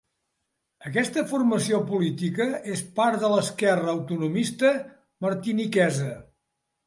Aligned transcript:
Aquesta 0.91 1.23
formació 1.31 1.81
política 1.89 2.47
és 2.75 2.81
part 2.97 3.21
de 3.25 3.29
l'esquerra 3.33 3.93
autonomista 3.93 4.71
martiniquesa. 5.27 6.09